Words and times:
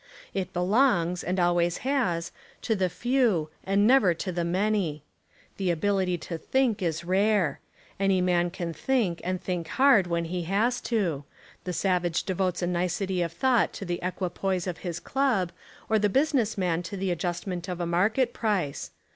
It 0.33 0.51
belongs, 0.51 1.23
and 1.23 1.39
always 1.39 1.77
has, 1.85 2.31
to 2.63 2.75
the 2.75 2.89
few 2.89 3.51
and 3.63 3.85
never 3.85 4.15
to 4.15 4.31
the 4.31 4.43
many. 4.43 5.03
The 5.57 5.69
ability 5.69 6.17
to 6.25 6.39
think 6.39 6.81
is 6.81 7.05
rare. 7.05 7.59
Any 7.99 8.19
man 8.19 8.49
can 8.49 8.73
think 8.73 9.21
and 9.23 9.39
think 9.39 9.67
hard 9.67 10.07
when 10.07 10.25
he 10.25 10.45
has 10.45 10.81
to: 10.89 11.23
the 11.65 11.73
sav 11.73 12.03
age 12.03 12.23
devotes 12.23 12.63
a 12.63 12.65
nicety 12.65 13.21
of 13.21 13.31
thought 13.31 13.73
to 13.73 13.85
the 13.85 14.01
equi 14.01 14.29
poise 14.29 14.65
of 14.65 14.79
his 14.79 14.99
club, 14.99 15.51
or 15.87 15.99
the 15.99 16.09
business 16.09 16.57
man 16.57 16.81
to 16.81 16.97
the 16.97 17.11
adjustment 17.11 17.67
of 17.67 17.79
a 17.79 17.85
market 17.85 18.33
price. 18.33 18.89